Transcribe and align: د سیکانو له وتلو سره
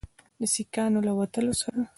د 0.41 0.43
سیکانو 0.53 0.99
له 1.07 1.11
وتلو 1.19 1.53
سره 1.61 1.79